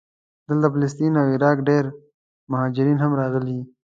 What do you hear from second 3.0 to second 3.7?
هم راغلي.